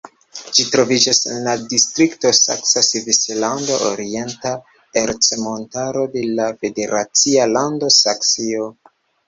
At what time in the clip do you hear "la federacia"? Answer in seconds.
6.41-7.49